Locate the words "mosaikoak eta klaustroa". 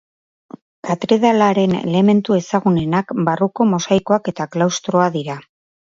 3.77-5.11